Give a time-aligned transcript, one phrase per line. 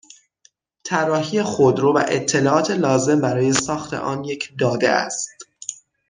[0.83, 5.37] طراحی خودرو و اطلاعات لازم برای ساخت آن یک داده است